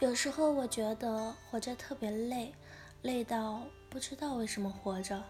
[0.00, 2.54] 有时候我觉得活着特别累，
[3.02, 5.22] 累到不知道为什么活着，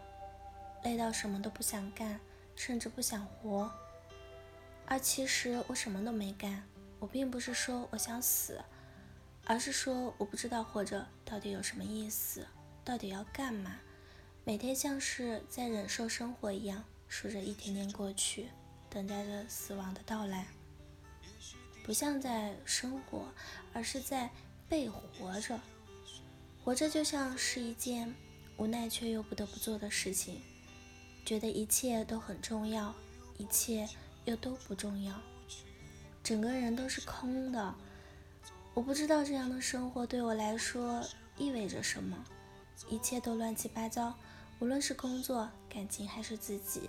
[0.85, 2.21] 累到什么都不想干，
[2.55, 3.69] 甚至不想活。
[4.87, 6.63] 而其实我什么都没干。
[7.01, 8.63] 我并不是说我想死，
[9.45, 12.47] 而是说我不知道活着到底有什么意思，
[12.85, 13.77] 到底要干嘛。
[14.45, 18.51] 每天像是在忍受生活一样，数着一天天过去，
[18.89, 20.47] 等待着死亡的到来。
[21.83, 23.27] 不像在生活，
[23.73, 24.31] 而是在。
[24.71, 25.61] 被活着，
[26.65, 28.15] 活着就像是一件
[28.57, 30.41] 无奈却又不得不做的事情，
[31.27, 32.95] 觉得一切都很重要，
[33.37, 33.89] 一切
[34.27, 35.13] 又都不重要，
[36.23, 37.75] 整个人都是空的。
[38.73, 41.05] 我不知道这样的生活对我来说
[41.37, 42.25] 意味着什么，
[42.89, 44.15] 一切都乱七八糟，
[44.61, 46.89] 无论是工作、感情还是自己。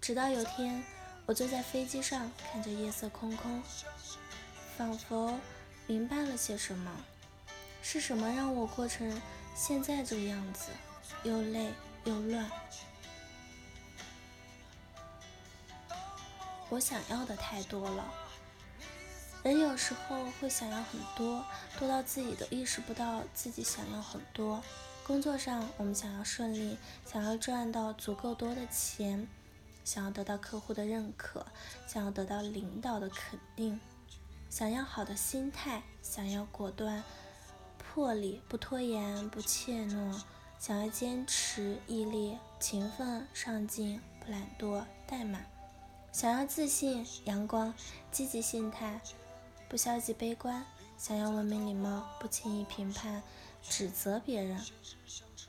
[0.00, 0.80] 直到有天，
[1.26, 3.60] 我坐在飞机上，看着夜色空空，
[4.76, 5.36] 仿佛。
[5.88, 6.92] 明白了些什么？
[7.82, 9.20] 是什么让我过成
[9.56, 10.68] 现在这个样子？
[11.24, 11.72] 又累
[12.04, 12.48] 又乱。
[16.68, 18.04] 我想要的太多了。
[19.42, 21.42] 人有时候会想要很多，
[21.78, 24.62] 多到自己都意识不到自己想要很多。
[25.06, 29.26] 工作上，我们想要顺利，想要赚到足够多的钱，
[29.86, 31.46] 想要得到客户的认可，
[31.86, 33.80] 想要得到领导的肯定。
[34.50, 37.04] 想要好的心态，想要果断、
[37.76, 40.22] 魄力，不拖延、不怯懦；
[40.58, 45.42] 想要坚持、毅力、勤奋、上进、不懒惰、怠慢；
[46.12, 47.74] 想要自信、阳光、
[48.10, 49.00] 积极心态，
[49.68, 50.62] 不消极悲观；
[50.96, 53.22] 想要文明礼貌，不轻易评判、
[53.62, 54.58] 指责别人；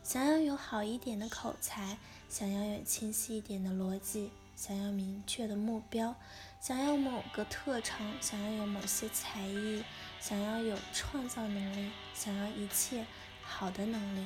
[0.04, 4.30] 想要有好一点的口才，想要有清晰一点的逻辑。
[4.56, 6.14] 想要明确的目标，
[6.60, 9.82] 想要某个特长，想要有某些才艺，
[10.20, 13.06] 想要有创造能力，想要一切
[13.42, 14.26] 好的能力。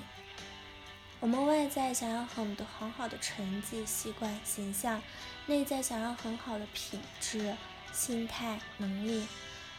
[1.20, 5.00] 我们外在想要很多很好的成绩、习惯、形象，
[5.46, 7.56] 内在想要很好的品质、
[7.92, 9.28] 心态、能力。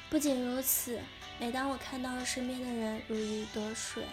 [0.08, 1.00] 不仅如此，
[1.40, 4.04] 每当我看到身边的人如鱼得水，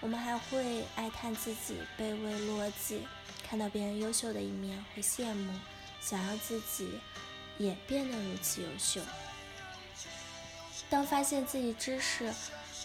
[0.00, 3.00] 我们还会哀叹自己卑微落寂；
[3.42, 5.52] 看到别人优秀的一面，会羡慕。
[6.00, 6.98] 想要自己
[7.58, 9.00] 也变得如此优秀。
[10.90, 12.32] 当发现自己知识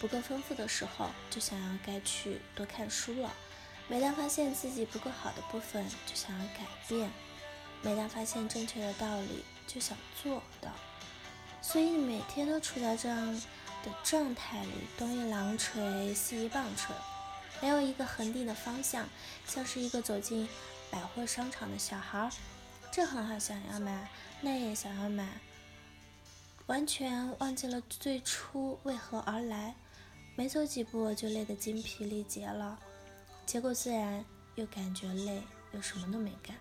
[0.00, 3.30] 不够丰富的时候，就想要该去多看书了；
[3.86, 7.10] 每当发现自己不够好的部分，就想要改变；
[7.82, 10.70] 每当发现正确的道理，就想做到。
[11.60, 13.34] 所以你每天都处在这样
[13.84, 16.94] 的状态里，东一榔锤，西一棒槌，
[17.60, 19.06] 没有一个恒定的方向，
[19.46, 20.48] 像是一个走进
[20.90, 22.30] 百货商场的小孩。
[22.98, 24.10] 这很好，想要买，
[24.40, 25.24] 那也想要买，
[26.66, 29.76] 完全忘记了最初为何而来。
[30.34, 32.76] 没走几步就累得精疲力竭了，
[33.46, 34.24] 结果自然
[34.56, 36.56] 又感觉累，又什么都没干。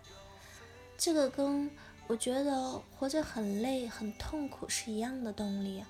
[0.96, 1.72] 这个跟
[2.06, 5.84] 我觉得活着很累、很痛苦是一样的动力。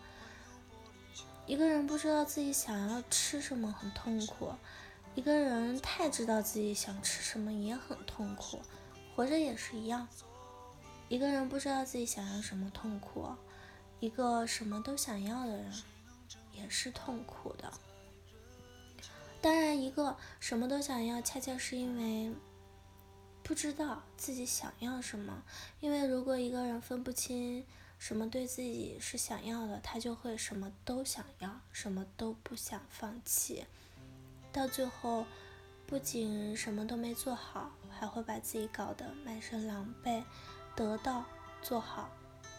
[1.45, 4.53] 一个人不知道自己想要吃什么很痛苦，
[5.13, 8.61] 一个人太知道自己想吃什么也很痛苦。
[9.13, 10.07] 活着也是一样。
[11.09, 13.27] 一个人不知道自己想要什么痛苦，
[13.99, 15.71] 一个什么都想要的人
[16.53, 17.71] 也是痛苦的。
[19.41, 22.35] 当然，一个什么都想要，恰恰是因为
[23.41, 25.43] 不知道自己想要什么。
[25.79, 27.65] 因为如果一个人分不清
[27.97, 33.65] 什么对自己是想要的，他就会什么都想要，什么都不想放弃，
[34.51, 35.25] 到最后
[35.85, 40.23] 不仅什么都没做好，还会把自己搞得满身狼狈。
[40.77, 41.25] 得到
[41.63, 42.07] 做好，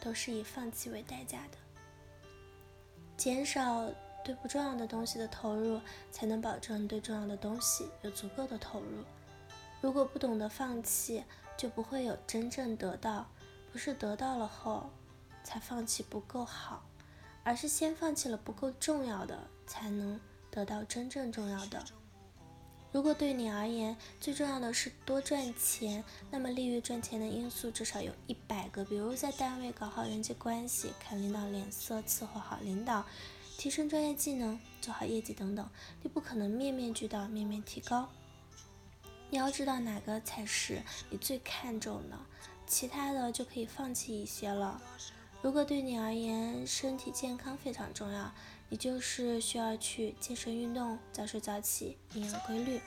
[0.01, 1.59] 都是以放弃为代价的。
[3.17, 3.89] 减少
[4.25, 5.81] 对不重要的东西的投入，
[6.11, 9.05] 才能保证对重要的东西有足够的投入。
[9.81, 11.25] 如果不懂得放弃，
[11.57, 13.25] 就不会有真正得到。
[13.71, 14.91] 不是得到了后
[15.45, 16.83] 才放弃不够好，
[17.45, 20.19] 而是先放弃了不够重要的，才能
[20.51, 21.85] 得到真正重要的。
[22.91, 28.83] 如果对你而言最重要的是多赚钱，那么利于赚钱的因素至少有一百个。
[28.85, 33.05] 比如在单位搞好人际关系，看领导脸色，伺候好领导，
[33.59, 35.69] 提升专业技能，做好业绩等等。
[36.03, 38.09] 你不可能面面俱到，面面提高。
[39.29, 42.19] 你要知道哪个才是你最看重的，
[42.67, 44.81] 其他的就可以放弃一些了。
[45.43, 48.33] 如果对你而言身体健康非常重要，
[48.71, 52.81] 也就是需要去健身运动，早睡早起，营养规律。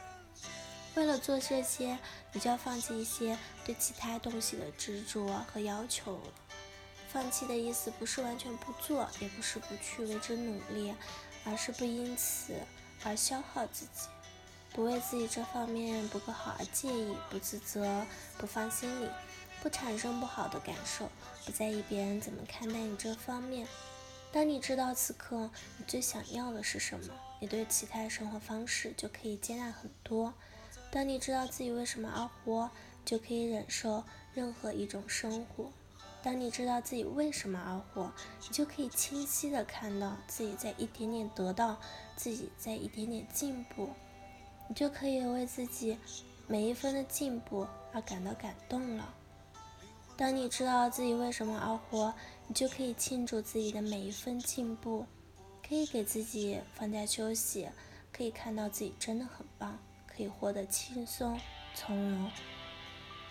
[0.95, 1.97] 为了做这些，
[2.33, 6.19] 你就要放弃一些对其他东西的执着和要求。
[7.07, 10.93] 放弃的意思不是完全不做，也不是不去为之努力，
[11.45, 12.53] 而是不因此
[13.03, 14.07] 而消耗自己，
[14.73, 18.05] 不为自己这方面不够好而介意、不自责、
[18.37, 19.09] 不放心里、
[19.61, 21.09] 不产生不好的感受、
[21.45, 23.67] 不在意别人怎么看待你这方面。
[24.31, 30.33] 当你知道此刻你最想要的是什么，你对其他生活方式就可以接纳很多。
[30.89, 32.69] 当你知道自己为什么而活，
[33.03, 35.71] 就可以忍受任何一种生活。
[36.23, 38.13] 当你知道自己为什么而活，
[38.47, 41.81] 你就可以清晰的看到自己在一点点得到，
[42.15, 43.89] 自己在一点点进步，
[44.69, 45.97] 你就可以为自己
[46.47, 49.13] 每一分的进步而感到感动了。
[50.21, 52.13] 当你知道自己为什么而活，
[52.45, 55.03] 你就可以庆祝自己的每一分进步，
[55.67, 57.67] 可以给自己放假休息，
[58.13, 61.41] 可以看到自己真的很棒，可以活得轻松
[61.73, 62.31] 从容。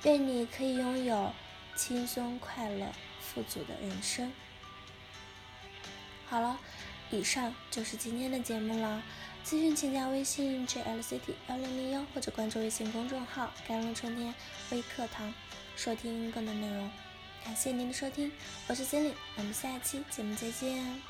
[0.02, 1.30] 愿你可以拥有。
[1.76, 4.32] 轻松、快乐、富足的人生。
[6.26, 6.58] 好了，
[7.12, 9.00] 以上就是今天的节目了。
[9.44, 14.34] 咨询请加微信 jlct 幺零零幺或者关注微信公众号“甘露春天
[14.70, 15.32] 微课堂”，
[15.74, 16.90] 收听更多内容。
[17.44, 18.30] 感谢您的收听，
[18.68, 21.09] 我是经理我们下期节目再见。